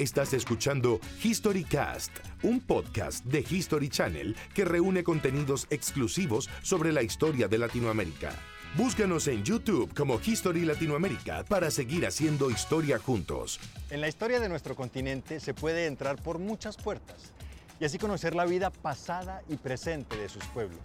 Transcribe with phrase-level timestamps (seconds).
[0.00, 2.10] Estás escuchando HistoryCast,
[2.42, 8.30] un podcast de History Channel que reúne contenidos exclusivos sobre la historia de Latinoamérica.
[8.78, 13.60] Búscanos en YouTube como History Latinoamérica para seguir haciendo historia juntos.
[13.90, 17.34] En la historia de nuestro continente se puede entrar por muchas puertas
[17.78, 20.80] y así conocer la vida pasada y presente de sus pueblos.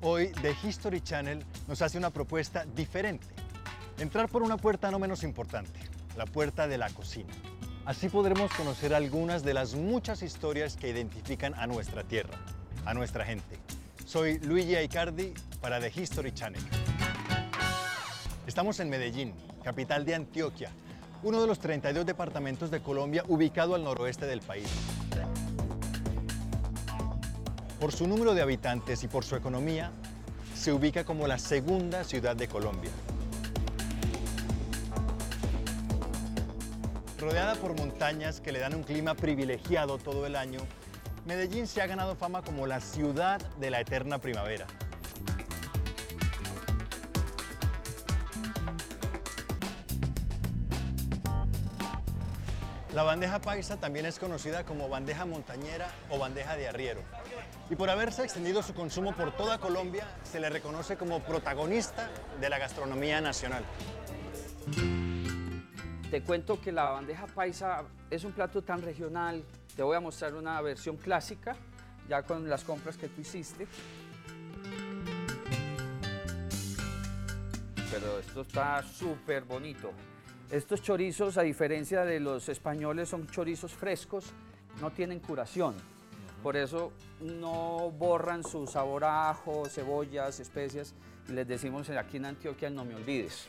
[0.00, 3.26] Hoy The History Channel nos hace una propuesta diferente.
[3.98, 5.80] Entrar por una puerta no menos importante,
[6.16, 7.34] la puerta de la cocina.
[7.86, 12.38] Así podremos conocer algunas de las muchas historias que identifican a nuestra tierra,
[12.84, 13.58] a nuestra gente.
[14.04, 15.32] Soy Luigi Aicardi
[15.62, 16.62] para The History Channel.
[18.46, 19.32] Estamos en Medellín,
[19.64, 20.70] capital de Antioquia,
[21.22, 24.68] uno de los 32 departamentos de Colombia ubicado al noroeste del país.
[27.80, 29.90] Por su número de habitantes y por su economía,
[30.54, 32.90] se ubica como la segunda ciudad de Colombia.
[37.20, 40.60] Rodeada por montañas que le dan un clima privilegiado todo el año,
[41.26, 44.66] Medellín se ha ganado fama como la ciudad de la eterna primavera.
[52.94, 57.02] La bandeja paisa también es conocida como bandeja montañera o bandeja de arriero.
[57.68, 62.08] Y por haberse extendido su consumo por toda Colombia, se le reconoce como protagonista
[62.40, 63.62] de la gastronomía nacional.
[66.10, 69.44] Te cuento que la bandeja paisa es un plato tan regional.
[69.76, 71.54] Te voy a mostrar una versión clásica,
[72.08, 73.68] ya con las compras que tú hiciste.
[77.92, 79.92] Pero esto está súper bonito.
[80.50, 84.32] Estos chorizos, a diferencia de los españoles, son chorizos frescos,
[84.80, 85.76] no tienen curación.
[86.42, 90.92] Por eso no borran su sabor a ajo, cebollas, especias.
[91.28, 93.48] Y les decimos aquí en Antioquia, no me olvides.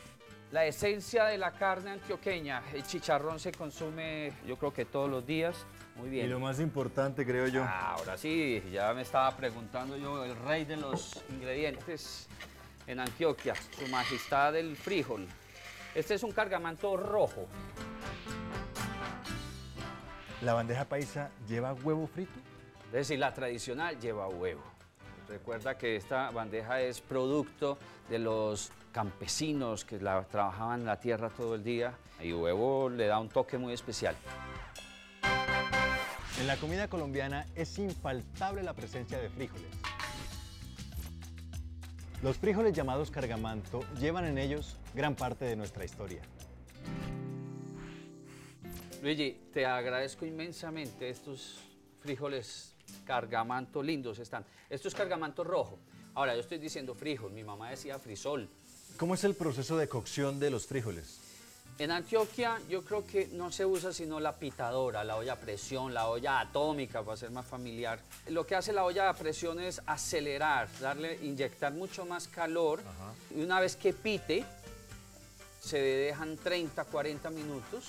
[0.52, 5.26] La esencia de la carne antioqueña, el chicharrón se consume yo creo que todos los
[5.26, 5.56] días.
[5.96, 6.26] Muy bien.
[6.26, 7.64] Y lo más importante, creo yo.
[7.64, 12.28] Ah, ahora sí, ya me estaba preguntando yo, el rey de los ingredientes
[12.86, 15.26] en Antioquia, su majestad el frijol.
[15.94, 17.48] Este es un cargamanto rojo.
[20.42, 22.38] ¿La bandeja paisa lleva huevo frito?
[22.88, 24.62] Es decir, la tradicional lleva huevo.
[25.30, 27.78] Recuerda que esta bandeja es producto
[28.10, 33.18] de los campesinos que la, trabajaban la tierra todo el día y huevo le da
[33.18, 34.14] un toque muy especial.
[36.40, 39.70] En la comida colombiana es infaltable la presencia de frijoles.
[42.22, 46.22] Los frijoles llamados cargamanto llevan en ellos gran parte de nuestra historia.
[49.02, 51.58] Luigi, te agradezco inmensamente estos
[51.98, 54.44] frijoles cargamanto lindos están.
[54.70, 55.78] Esto es cargamanto rojo.
[56.14, 58.48] Ahora, yo estoy diciendo frijol, mi mamá decía frisol.
[59.02, 61.18] ¿Cómo es el proceso de cocción de los frijoles?
[61.80, 65.92] En Antioquia yo creo que no se usa sino la pitadora, la olla a presión,
[65.92, 67.98] la olla atómica para ser más familiar.
[68.28, 72.80] Lo que hace la olla a presión es acelerar, darle, inyectar mucho más calor.
[73.34, 74.44] Y una vez que pite,
[75.60, 77.88] se dejan 30, 40 minutos.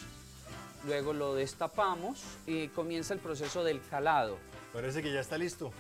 [0.87, 4.39] Luego lo destapamos y comienza el proceso del calado.
[4.73, 5.71] Parece que ya está listo.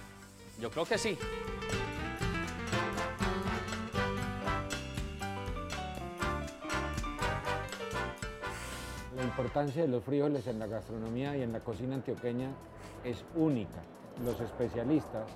[0.59, 1.17] Yo creo que sí.
[9.33, 12.51] Importancia de los frijoles en la gastronomía y en la cocina antioqueña
[13.03, 13.81] es única.
[14.23, 15.27] Los especialistas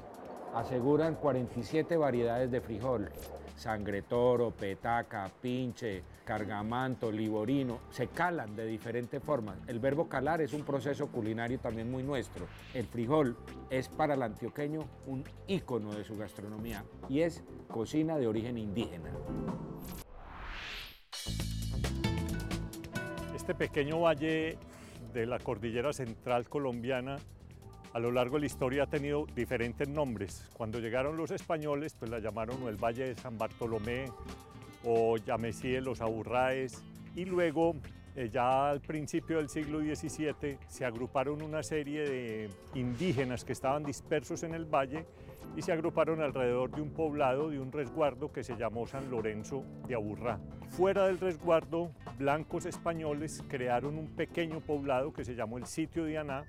[0.54, 3.10] aseguran 47 variedades de frijol.
[3.56, 9.58] Sangre toro, petaca, pinche, cargamanto, liborino, se calan de diferentes formas.
[9.66, 12.46] El verbo calar es un proceso culinario también muy nuestro.
[12.76, 13.36] El frijol
[13.72, 19.10] es para el antioqueño un ícono de su gastronomía y es cocina de origen indígena.
[23.48, 24.58] Este pequeño valle
[25.14, 27.16] de la cordillera central colombiana
[27.94, 30.50] a lo largo de la historia ha tenido diferentes nombres.
[30.52, 34.12] Cuando llegaron los españoles, pues la llamaron el Valle de San Bartolomé
[34.84, 36.84] o Yamesí de los Aburraes.
[37.16, 37.74] Y luego,
[38.18, 43.86] eh, ya al principio del siglo XVII, se agruparon una serie de indígenas que estaban
[43.86, 45.06] dispersos en el valle
[45.56, 49.64] y se agruparon alrededor de un poblado, de un resguardo que se llamó San Lorenzo
[49.88, 50.40] de Aburrá.
[50.70, 56.18] Fuera del resguardo, blancos españoles crearon un pequeño poblado que se llamó el sitio de
[56.18, 56.46] Aná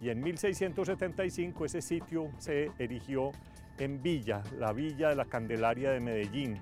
[0.00, 3.32] y en 1675 ese sitio se erigió
[3.78, 6.60] en Villa, la Villa de la Candelaria de Medellín.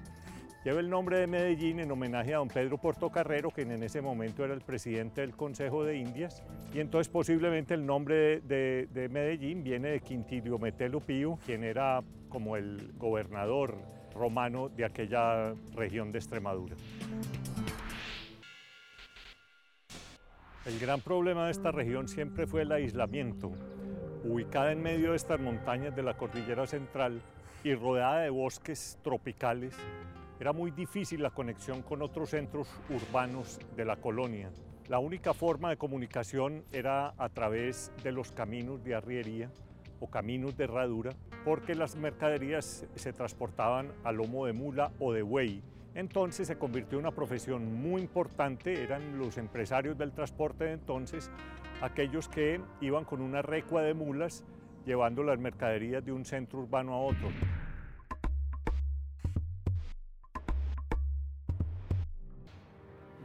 [0.65, 4.45] Lleva el nombre de Medellín en homenaje a don Pedro Portocarrero, quien en ese momento
[4.45, 6.43] era el presidente del Consejo de Indias,
[6.75, 12.03] y entonces posiblemente el nombre de, de Medellín viene de Quintilio Metelo Pío, quien era
[12.29, 13.77] como el gobernador
[14.15, 16.75] romano de aquella región de Extremadura.
[20.67, 23.53] El gran problema de esta región siempre fue el aislamiento.
[24.25, 27.23] Ubicada en medio de estas montañas de la cordillera central
[27.65, 29.75] y rodeada de bosques tropicales,
[30.41, 34.51] era muy difícil la conexión con otros centros urbanos de la colonia.
[34.89, 39.51] La única forma de comunicación era a través de los caminos de arriería
[40.01, 41.13] o caminos de herradura,
[41.45, 45.63] porque las mercaderías se transportaban a lomo de mula o de buey.
[45.95, 51.31] Entonces se convirtió en una profesión muy importante, eran los empresarios del transporte de entonces,
[51.83, 54.45] aquellos que iban con una recua de mulas
[54.87, 57.29] llevando las mercaderías de un centro urbano a otro.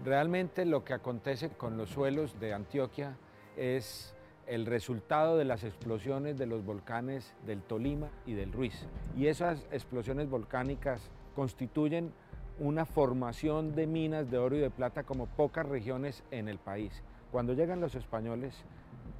[0.03, 3.15] Realmente lo que acontece con los suelos de Antioquia
[3.55, 4.13] es
[4.47, 8.85] el resultado de las explosiones de los volcanes del Tolima y del Ruiz.
[9.15, 12.11] Y esas explosiones volcánicas constituyen
[12.59, 17.01] una formación de minas de oro y de plata como pocas regiones en el país.
[17.31, 18.55] Cuando llegan los españoles,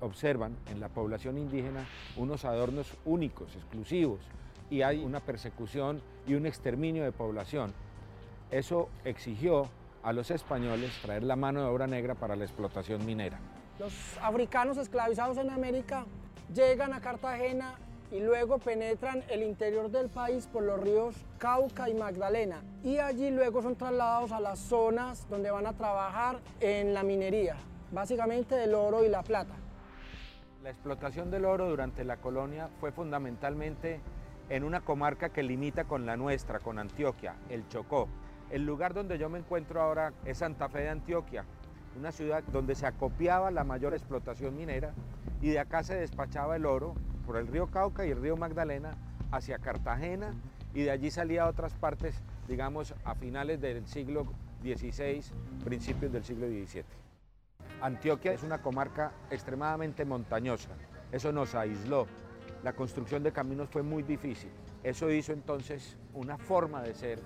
[0.02, 1.88] observan en la población indígena
[2.18, 4.20] unos adornos únicos, exclusivos,
[4.70, 7.74] y hay una persecución y un exterminio de población.
[8.52, 9.70] Eso exigió
[10.04, 13.40] a los españoles traer la mano de obra negra para la explotación minera.
[13.80, 16.06] Los africanos esclavizados en América
[16.54, 17.76] llegan a Cartagena
[18.12, 23.32] y luego penetran el interior del país por los ríos Cauca y Magdalena y allí
[23.32, 27.56] luego son trasladados a las zonas donde van a trabajar en la minería,
[27.92, 29.56] básicamente del oro y la plata.
[30.62, 34.00] La explotación del oro durante la colonia fue fundamentalmente
[34.50, 38.08] en una comarca que limita con la nuestra, con Antioquia, el Chocó.
[38.54, 41.44] El lugar donde yo me encuentro ahora es Santa Fe de Antioquia,
[41.98, 44.94] una ciudad donde se acopiaba la mayor explotación minera
[45.42, 46.94] y de acá se despachaba el oro
[47.26, 48.96] por el río Cauca y el río Magdalena
[49.32, 50.36] hacia Cartagena
[50.72, 55.24] y de allí salía a otras partes, digamos, a finales del siglo XVI,
[55.64, 56.84] principios del siglo XVII.
[57.82, 60.70] Antioquia es una comarca extremadamente montañosa,
[61.12, 62.06] eso nos aisló.
[62.64, 64.52] La construcción de caminos fue muy difícil.
[64.84, 67.20] Eso hizo entonces una forma de ser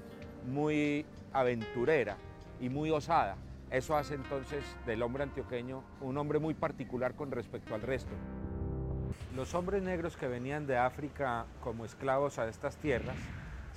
[0.48, 2.18] muy aventurera
[2.60, 3.36] y muy osada.
[3.70, 8.12] Eso hace entonces del hombre antioqueño un hombre muy particular con respecto al resto.
[9.36, 13.18] Los hombres negros que venían de África como esclavos a estas tierras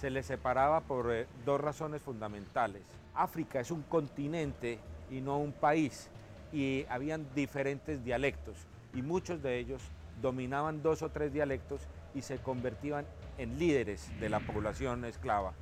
[0.01, 2.83] se les separaba por eh, dos razones fundamentales.
[3.15, 4.79] África es un continente
[5.11, 6.09] y no un país
[6.53, 8.57] y habían diferentes dialectos
[8.95, 9.83] y muchos de ellos
[10.23, 11.83] dominaban dos o tres dialectos
[12.15, 13.05] y se convertían
[13.39, 15.53] en líderes de la población esclava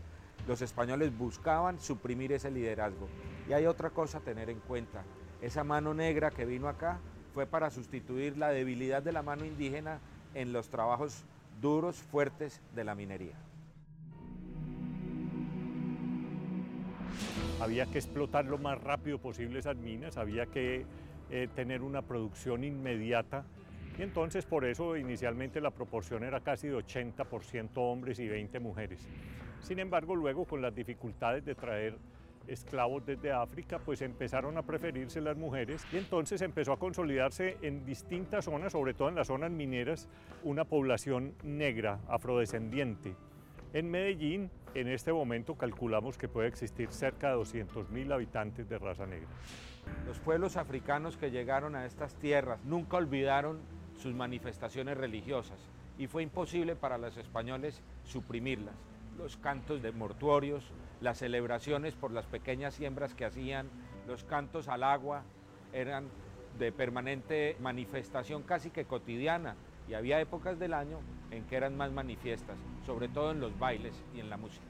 [0.46, 3.08] los españoles buscaban suprimir ese liderazgo.
[3.49, 5.02] Y hay otra cosa a tener en cuenta.
[5.40, 6.99] Esa mano negra que vino acá
[7.35, 10.00] fue para sustituir la debilidad de la mano indígena
[10.35, 11.25] en los trabajos
[11.61, 13.35] duros, fuertes de la minería.
[17.61, 20.87] Había que explotar lo más rápido posible esas minas, había que
[21.31, 23.44] eh, tener una producción inmediata
[23.99, 29.00] y entonces por eso inicialmente la proporción era casi de 80% hombres y 20 mujeres.
[29.60, 31.99] Sin embargo, luego con las dificultades de traer
[32.49, 37.84] esclavos desde África, pues empezaron a preferirse las mujeres y entonces empezó a consolidarse en
[37.84, 40.08] distintas zonas, sobre todo en las zonas mineras,
[40.43, 43.14] una población negra, afrodescendiente.
[43.75, 49.06] En Medellín, en este momento calculamos que puede existir cerca de 200.000 habitantes de raza
[49.06, 49.28] negra.
[50.06, 53.60] Los pueblos africanos que llegaron a estas tierras nunca olvidaron
[53.99, 55.58] sus manifestaciones religiosas
[55.98, 58.74] y fue imposible para los españoles suprimirlas
[59.19, 60.65] los cantos de mortuorios,
[61.01, 63.69] las celebraciones por las pequeñas siembras que hacían,
[64.06, 65.25] los cantos al agua,
[65.72, 66.08] eran
[66.58, 69.56] de permanente manifestación casi que cotidiana
[69.89, 72.56] y había épocas del año en que eran más manifiestas,
[72.87, 74.65] sobre todo en los bailes y en la música.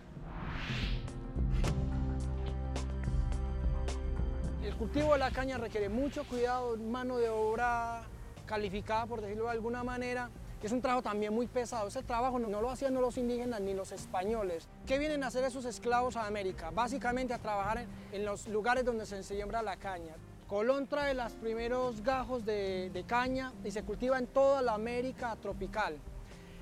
[4.64, 8.02] El cultivo de la caña requiere mucho cuidado, mano de obra
[8.44, 10.30] calificada, por decirlo de alguna manera,
[10.66, 11.88] es un trabajo también muy pesado.
[11.88, 14.68] Ese trabajo no, lo hacían los indígenas ni los españoles.
[14.86, 16.70] ¿Qué vienen a hacer esos esclavos a América?
[16.70, 20.14] Básicamente a trabajar en, los lugares donde se siembra la caña.
[20.48, 25.96] Colón trae los primeros gajos de, caña y se cultiva en toda la América tropical.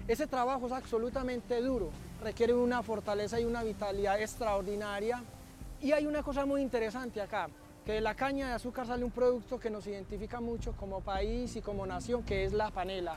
[0.07, 1.91] Ese trabajo es absolutamente duro,
[2.23, 5.23] requiere una fortaleza y una vitalidad extraordinaria.
[5.81, 7.49] Y hay una cosa muy interesante acá,
[7.85, 11.55] que de la caña de azúcar sale un producto que nos identifica mucho como país
[11.57, 13.15] y como nación, que es la panela.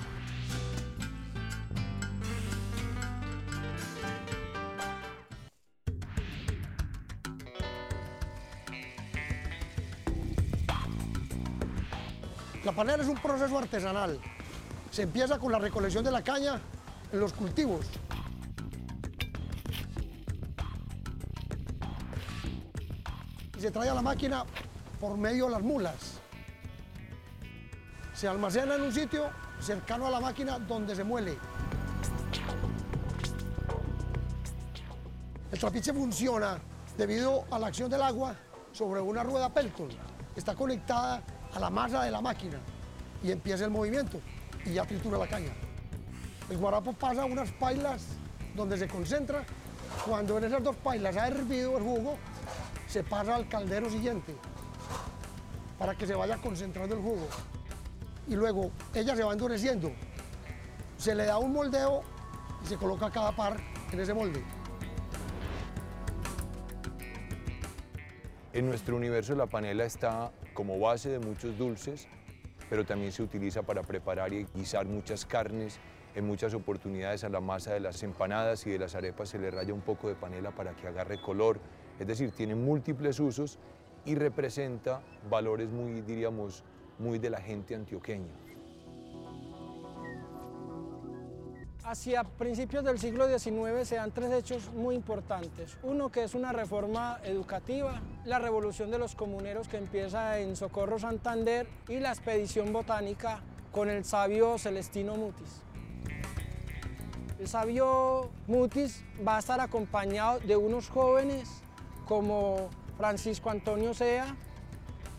[12.70, 14.20] La panela es un proceso artesanal.
[14.92, 16.62] Se empieza con la recolección de la caña
[17.12, 17.84] en los cultivos.
[23.58, 24.46] Y se trae a la máquina
[25.00, 26.20] por medio de las mulas.
[28.14, 31.40] se almacena en un sitio cercano a la máquina donde se muele.
[35.52, 36.60] El trapiche funciona
[36.96, 38.36] debido a la acción del agua
[38.74, 39.90] sobre una rueda Pelton.
[40.36, 42.60] Está conectada a la masa de la máquina
[43.24, 44.20] y empieza el movimiento
[44.65, 45.51] y ya tritura la caña.
[46.50, 48.06] El guarapo pasa a unas pailas
[48.56, 49.44] donde se concentra.
[50.06, 52.18] Cuando en esas dos pailas ha hervido el jugo,
[52.88, 54.36] se pasa al caldero siguiente
[55.77, 57.27] para que se vaya concentrando el jugo.
[58.27, 59.91] Y luego ella se va endureciendo.
[60.98, 62.03] Se le da un moldeo
[62.63, 63.58] y se coloca cada par
[63.91, 64.44] en ese molde.
[68.60, 72.10] En nuestro universo la panela está como base de muchos dulces,
[72.70, 75.80] pero también se utiliza para preparar y guisar muchas carnes.
[76.13, 79.50] En muchas oportunidades a la masa de las empanadas y de las arepas se le
[79.50, 81.58] raya un poco de panela para que agarre color.
[82.01, 83.60] Es decir, tiene múltiples usos
[84.04, 85.00] y representa
[85.30, 86.66] valores muy, diríamos,
[86.98, 88.49] muy de la gente antioqueña.
[91.89, 95.75] Hacia principios del siglo XIX se dan tres hechos muy importantes.
[95.81, 101.00] Uno que es una reforma educativa, la revolución de los comuneros que empieza en Socorro
[101.00, 103.41] Santander y la expedición botánica
[103.72, 105.63] con el sabio Celestino Mutis.
[107.39, 111.50] El sabio Mutis va a estar acompañado de unos jóvenes
[112.05, 114.36] como Francisco Antonio Sea,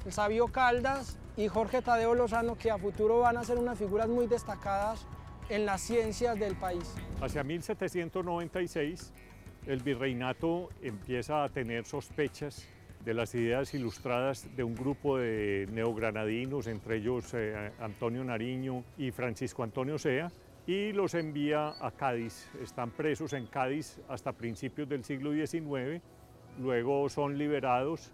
[0.07, 4.09] el sabio Caldas y Jorge Tadeo Lozano, que a futuro van a ser unas figuras
[4.09, 5.05] muy destacadas
[5.51, 6.95] en las ciencias del país.
[7.21, 9.13] Hacia 1796,
[9.67, 12.67] el virreinato empieza a tener sospechas
[13.05, 19.11] de las ideas ilustradas de un grupo de neogranadinos, entre ellos eh, Antonio Nariño y
[19.11, 20.31] Francisco Antonio Sea,
[20.67, 22.49] y los envía a Cádiz.
[22.63, 26.03] Están presos en Cádiz hasta principios del siglo XIX,
[26.59, 28.13] luego son liberados.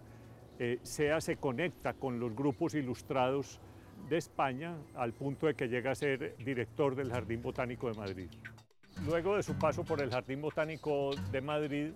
[0.59, 3.59] Eh, Sea se conecta con los grupos ilustrados
[4.09, 8.29] de España al punto de que llega a ser director del Jardín Botánico de Madrid.
[9.05, 11.91] Luego de su paso por el Jardín Botánico de Madrid,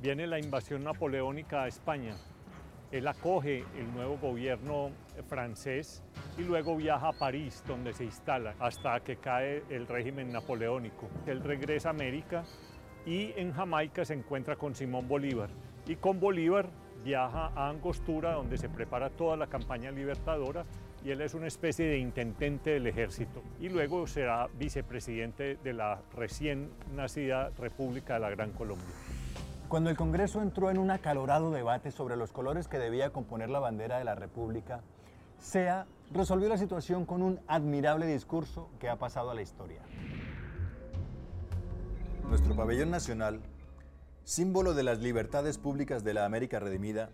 [0.00, 2.14] viene la invasión napoleónica a España.
[2.92, 4.90] Él acoge el nuevo gobierno
[5.28, 6.02] francés
[6.38, 11.08] y luego viaja a París, donde se instala, hasta que cae el régimen napoleónico.
[11.26, 12.44] Él regresa a América
[13.04, 15.50] y en Jamaica se encuentra con Simón Bolívar.
[15.86, 16.68] Y con Bolívar
[17.04, 20.64] viaja a Angostura, donde se prepara toda la campaña libertadora
[21.06, 26.02] y él es una especie de intendente del ejército y luego será vicepresidente de la
[26.16, 28.92] recién nacida República de la Gran Colombia.
[29.68, 33.60] Cuando el Congreso entró en un acalorado debate sobre los colores que debía componer la
[33.60, 34.80] bandera de la República,
[35.38, 39.82] SEA resolvió la situación con un admirable discurso que ha pasado a la historia.
[42.28, 43.38] Nuestro pabellón nacional,
[44.24, 47.10] símbolo de las libertades públicas de la América redimida,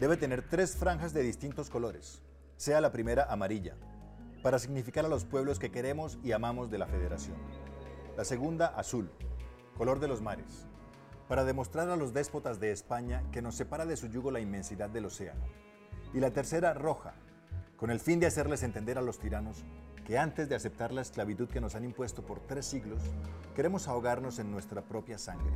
[0.00, 2.22] debe tener tres franjas de distintos colores,
[2.56, 3.74] sea la primera amarilla,
[4.42, 7.36] para significar a los pueblos que queremos y amamos de la Federación.
[8.16, 9.10] La segunda azul,
[9.76, 10.66] color de los mares,
[11.28, 14.88] para demostrar a los déspotas de España que nos separa de su yugo la inmensidad
[14.88, 15.44] del océano.
[16.14, 17.14] Y la tercera roja,
[17.76, 19.64] con el fin de hacerles entender a los tiranos
[20.06, 23.02] que antes de aceptar la esclavitud que nos han impuesto por tres siglos,
[23.54, 25.52] queremos ahogarnos en nuestra propia sangre.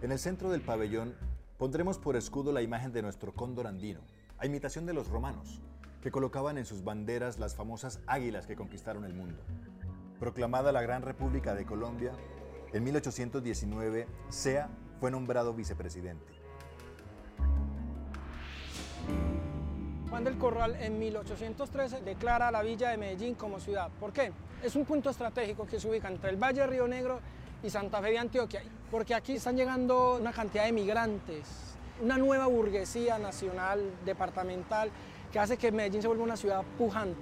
[0.00, 1.16] En el centro del pabellón
[1.58, 4.00] pondremos por escudo la imagen de nuestro cóndor andino,
[4.38, 5.60] a imitación de los romanos,
[6.08, 9.42] que colocaban en sus banderas las famosas águilas que conquistaron el mundo.
[10.18, 12.12] Proclamada la Gran República de Colombia,
[12.72, 16.32] en 1819, SEA fue nombrado vicepresidente.
[20.08, 23.90] Juan del Corral en 1813 declara la villa de Medellín como ciudad.
[24.00, 24.32] ¿Por qué?
[24.62, 27.20] Es un punto estratégico que se ubica entre el Valle de Río Negro
[27.62, 32.46] y Santa Fe de Antioquia, porque aquí están llegando una cantidad de migrantes, una nueva
[32.46, 34.90] burguesía nacional, departamental,
[35.32, 37.20] que hace que Medellín se vuelva una ciudad pujante.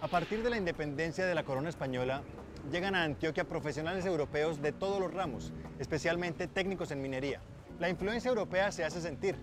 [0.00, 2.22] A partir de la independencia de la corona española,
[2.70, 7.40] llegan a Antioquia profesionales europeos de todos los ramos, especialmente técnicos en minería.
[7.78, 9.36] La influencia europea se hace sentir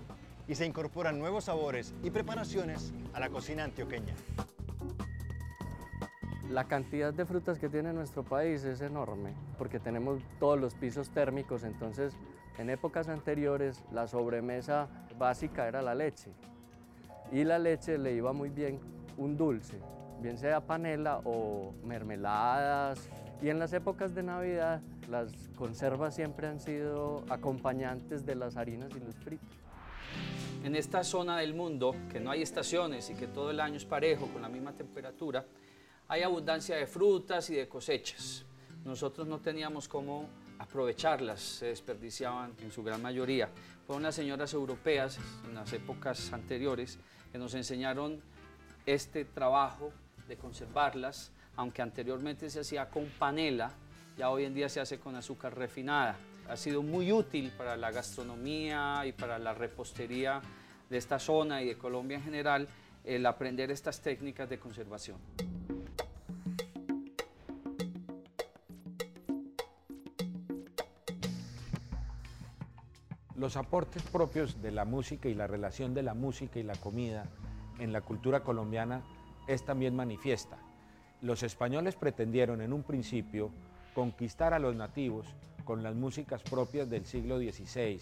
[0.48, 4.14] y se incorporan nuevos sabores y preparaciones a la cocina antioqueña.
[6.50, 11.10] La cantidad de frutas que tiene nuestro país es enorme porque tenemos todos los pisos
[11.10, 12.14] térmicos, entonces
[12.58, 14.88] en épocas anteriores la sobremesa
[15.18, 16.32] básica era la leche
[17.32, 18.80] y la leche le iba muy bien
[19.18, 19.80] un dulce,
[20.22, 23.10] bien sea panela o mermeladas
[23.42, 28.92] y en las épocas de Navidad las conservas siempre han sido acompañantes de las harinas
[28.96, 29.48] y los fritos.
[30.64, 33.86] En esta zona del mundo, que no hay estaciones y que todo el año es
[33.86, 35.46] parejo, con la misma temperatura,
[36.08, 38.46] hay abundancia de frutas y de cosechas.
[38.84, 40.26] Nosotros no teníamos cómo
[40.68, 43.50] aprovecharlas, se desperdiciaban en su gran mayoría.
[43.86, 47.00] Fueron las señoras europeas en las épocas anteriores
[47.32, 48.22] que nos enseñaron
[48.86, 49.92] este trabajo
[50.28, 53.72] de conservarlas, aunque anteriormente se hacía con panela,
[54.18, 56.18] ya hoy en día se hace con azúcar refinada.
[56.50, 60.42] Ha sido muy útil para la gastronomía y para la repostería
[60.90, 62.68] de esta zona y de Colombia en general
[63.04, 65.18] el aprender estas técnicas de conservación.
[73.38, 77.30] Los aportes propios de la música y la relación de la música y la comida
[77.78, 79.04] en la cultura colombiana
[79.46, 80.58] es también manifiesta.
[81.22, 83.52] Los españoles pretendieron en un principio
[83.94, 88.02] conquistar a los nativos con las músicas propias del siglo XVI,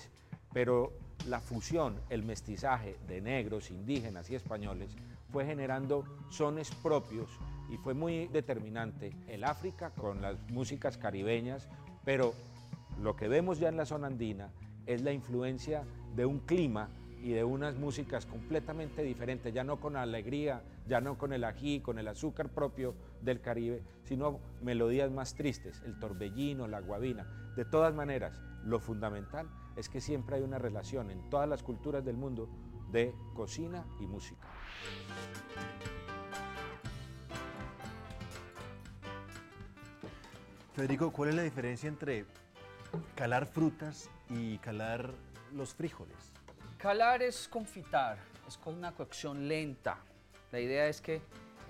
[0.54, 0.94] pero
[1.28, 4.96] la fusión, el mestizaje de negros, indígenas y españoles
[5.34, 7.30] fue generando sones propios
[7.70, 11.68] y fue muy determinante el África con las músicas caribeñas,
[12.06, 12.34] pero
[13.02, 14.50] lo que vemos ya en la zona andina
[14.86, 15.84] es la influencia
[16.16, 16.90] de un clima
[17.22, 21.80] y de unas músicas completamente diferentes, ya no con alegría, ya no con el ají,
[21.80, 27.26] con el azúcar propio del Caribe, sino melodías más tristes, el torbellino, la guabina.
[27.56, 32.06] De todas maneras, lo fundamental es que siempre hay una relación en todas las culturas
[32.06, 32.48] del mundo
[32.92, 34.48] de cocina y música.
[40.74, 42.26] Federico, ¿cuál es la diferencia entre
[43.16, 45.14] calar frutas y calar
[45.54, 46.32] los frijoles?
[46.78, 49.98] Calar es confitar, es con una cocción lenta.
[50.52, 51.22] La idea es que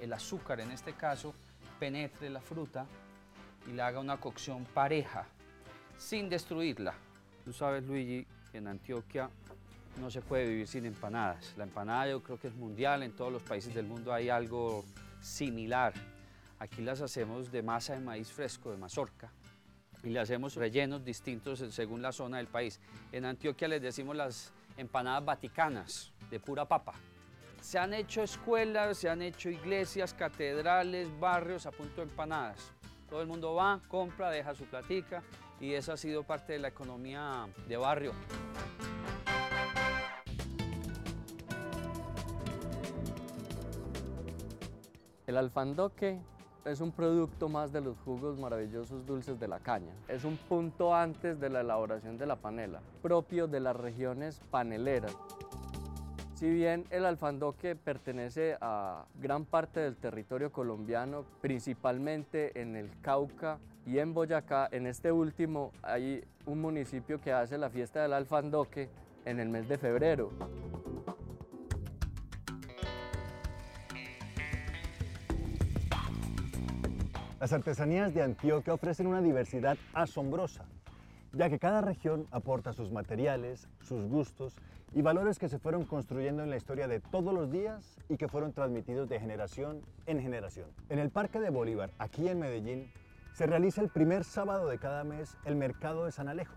[0.02, 1.34] el azúcar, en este caso,
[1.80, 2.86] penetre la fruta
[3.68, 5.26] y le haga una cocción pareja,
[5.98, 6.94] sin destruirla.
[7.44, 9.30] Tú sabes, Luigi, en Antioquia
[10.00, 11.54] no se puede vivir sin empanadas.
[11.58, 14.84] La empanada yo creo que es mundial, en todos los países del mundo hay algo
[15.22, 15.94] similar.
[16.60, 19.30] Aquí las hacemos de masa de maíz fresco, de mazorca,
[20.06, 22.80] y le hacemos rellenos distintos según la zona del país.
[23.12, 26.94] En Antioquia les decimos las empanadas vaticanas, de pura papa.
[27.60, 32.72] Se han hecho escuelas, se han hecho iglesias, catedrales, barrios a punto de empanadas.
[33.10, 35.24] Todo el mundo va, compra, deja su platica
[35.60, 38.14] y eso ha sido parte de la economía de barrio.
[45.26, 46.22] El alfandoque
[46.66, 49.94] es un producto más de los jugos maravillosos dulces de la caña.
[50.08, 55.16] Es un punto antes de la elaboración de la panela, propio de las regiones paneleras.
[56.34, 63.60] Si bien el alfandoque pertenece a gran parte del territorio colombiano, principalmente en el Cauca
[63.86, 68.90] y en Boyacá, en este último hay un municipio que hace la fiesta del alfandoque
[69.24, 70.32] en el mes de febrero.
[77.46, 80.66] Las artesanías de Antioquia ofrecen una diversidad asombrosa,
[81.32, 84.56] ya que cada región aporta sus materiales, sus gustos
[84.96, 88.28] y valores que se fueron construyendo en la historia de todos los días y que
[88.28, 90.72] fueron transmitidos de generación en generación.
[90.90, 92.92] En el Parque de Bolívar, aquí en Medellín,
[93.36, 96.56] se realiza el primer sábado de cada mes el Mercado de San Alejo,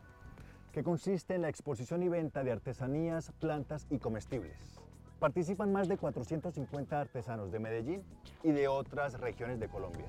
[0.73, 4.88] que consiste en la exposición y venta de artesanías, plantas y comestibles.
[5.19, 8.03] Participan más de 450 artesanos de Medellín
[8.45, 10.07] y de otras regiones de Colombia.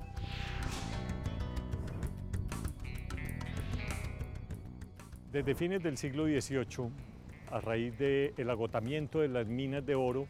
[5.32, 6.90] Desde fines del siglo XVIII,
[7.50, 10.28] a raíz del agotamiento de las minas de oro,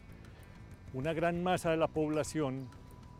[0.93, 2.67] una gran masa de la población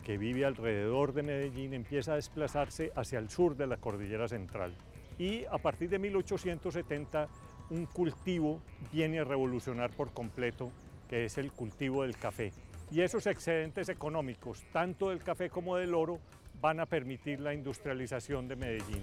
[0.02, 4.74] que vive alrededor de Medellín empieza a desplazarse hacia el sur de la cordillera central.
[5.16, 7.28] Y a partir de 1870
[7.70, 8.60] un cultivo
[8.92, 10.72] viene a revolucionar por completo,
[11.12, 12.54] que es el cultivo del café.
[12.90, 16.18] Y esos excedentes económicos, tanto del café como del oro,
[16.58, 19.02] van a permitir la industrialización de Medellín.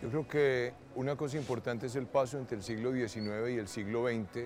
[0.00, 3.66] Yo creo que una cosa importante es el paso entre el siglo XIX y el
[3.66, 4.44] siglo XX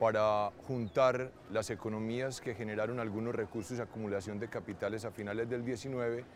[0.00, 5.64] para juntar las economías que generaron algunos recursos y acumulación de capitales a finales del
[5.64, 6.26] XIX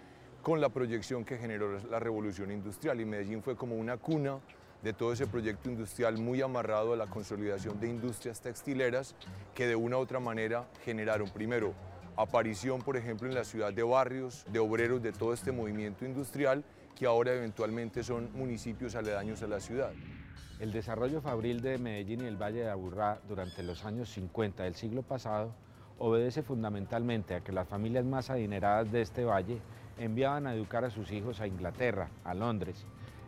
[0.40, 3.00] con la proyección que generó la revolución industrial.
[3.00, 4.38] Y Medellín fue como una cuna
[4.84, 9.16] de todo ese proyecto industrial muy amarrado a la consolidación de industrias textileras
[9.54, 11.72] que de una u otra manera generaron primero
[12.16, 16.62] aparición, por ejemplo, en la ciudad de barrios, de obreros de todo este movimiento industrial
[16.94, 19.90] que ahora eventualmente son municipios aledaños a la ciudad.
[20.60, 24.74] El desarrollo fabril de Medellín y el Valle de Aburrá durante los años 50 del
[24.74, 25.54] siglo pasado
[25.98, 29.58] obedece fundamentalmente a que las familias más adineradas de este valle
[29.98, 32.84] enviaban a educar a sus hijos a Inglaterra, a Londres.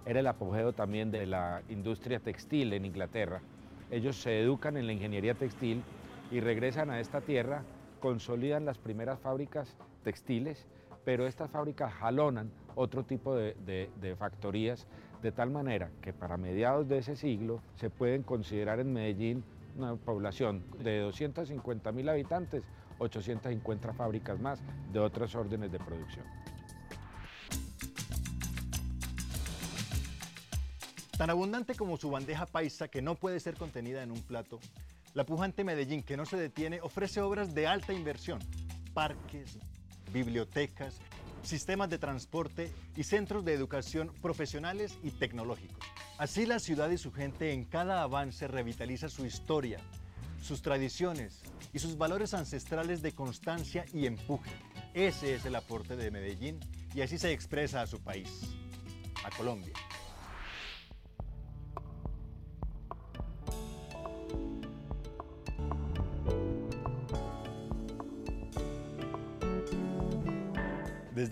[0.07, 3.43] Era el apogeo también de la industria textil en Inglaterra.
[3.91, 5.83] Ellos se educan en la ingeniería textil
[6.31, 7.65] y regresan a esta tierra,
[8.01, 10.65] consolidan las primeras fábricas textiles,
[11.05, 14.87] pero estas fábricas jalonan otro tipo de, factorías,
[15.23, 19.43] de tal manera que para mediados de ese siglo se pueden considerar en Medellín
[19.77, 22.63] una población de 250 mil habitantes,
[22.99, 26.25] 850 fábricas más de otros órdenes de producción.
[31.17, 34.61] Tan abundante como su bandeja paisa que no puede ser contenida en un plato,
[35.15, 38.39] la pujante Medellín que no se detiene ofrece obras de alta inversión,
[38.93, 39.59] parques,
[40.13, 40.99] bibliotecas,
[41.43, 45.79] sistemas de transporte y centros de educación profesionales y tecnológicos.
[46.19, 49.79] Así la ciudad y su gente en cada avance revitaliza su historia,
[50.43, 51.41] sus tradiciones
[51.73, 54.51] y sus valores ancestrales de constancia y empuje.
[54.93, 56.61] Ese es el aporte de Medellín
[56.95, 58.43] y así se expresa a su país,
[59.25, 59.73] a Colombia.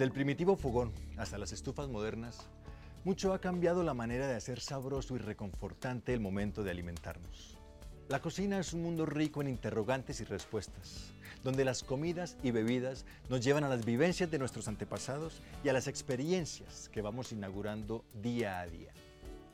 [0.04, 2.46] Desde el primitivo fogón hasta las estufas modernas,
[3.04, 7.56] mucho ha cambiado la manera de hacer sabroso y reconfortante el momento de alimentarnos.
[8.10, 13.06] La cocina es un mundo rico en interrogantes y respuestas, donde las comidas y bebidas
[13.30, 18.04] nos llevan a las vivencias de nuestros antepasados y a las experiencias que vamos inaugurando
[18.12, 18.92] día a día.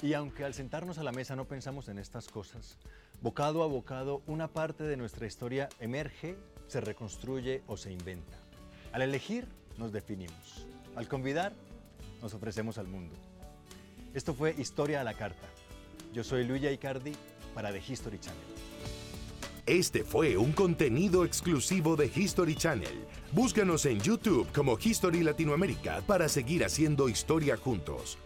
[0.03, 2.77] Y aunque al sentarnos a la mesa no pensamos en estas cosas,
[3.23, 6.37] bocado a bocado una parte de nuestra historia emerge,
[6.67, 8.37] se reconstruye o se inventa.
[8.91, 9.47] Al elegir,
[9.81, 10.67] nos definimos.
[10.95, 11.53] Al convidar,
[12.23, 13.17] nos ofrecemos al mundo.
[14.15, 15.49] Esto fue Historia a la Carta.
[16.13, 17.13] Yo soy Luigi Icardi
[17.55, 18.41] para The History Channel.
[19.67, 23.05] Este fue un contenido exclusivo de History Channel.
[23.33, 28.19] Búscanos en YouTube como History Latinoamérica para seguir haciendo historia juntos.